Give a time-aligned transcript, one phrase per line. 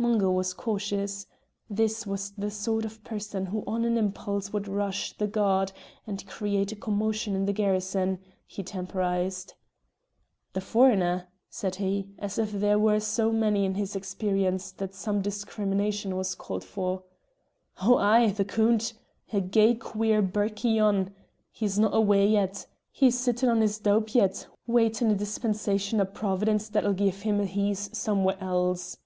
[0.00, 1.26] Mungo was cautious.
[1.68, 5.72] This was the sort of person who on an impulse would rush the guard
[6.06, 9.54] and create a commotion in the garrison; he temporised.
[10.52, 15.20] "The foreigner?" said he, as if there were so many in his experience that some
[15.20, 17.02] discrimination was called for.
[17.82, 18.92] "Oh ay, the Coont.
[19.32, 21.12] A gey queer birkie yon!
[21.50, 22.66] He's no' awa yet.
[22.92, 27.46] He's sittin' on his dowp yet, waitin' a dispensation o' Providence that'll gie him a
[27.46, 28.98] heeze somewhere else."